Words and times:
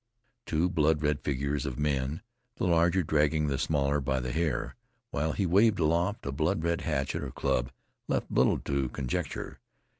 Two 0.47 0.67
blood 0.67 1.03
red 1.03 1.19
figures 1.21 1.63
of 1.63 1.77
men, 1.77 2.23
the 2.55 2.65
larger 2.65 3.03
dragging 3.03 3.45
the 3.45 3.59
smaller 3.59 4.01
by 4.01 4.19
the 4.19 4.31
hair, 4.31 4.75
while 5.11 5.31
he 5.33 5.45
waved 5.45 5.77
aloft 5.77 6.25
a 6.25 6.31
blood 6.31 6.63
red 6.63 6.81
hatchet 6.81 7.21
or 7.23 7.29
club, 7.29 7.71
left 8.07 8.31
little 8.31 8.57
to 8.61 8.89
conjecture. 8.89 9.59